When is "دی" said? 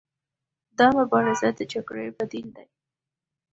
2.55-2.67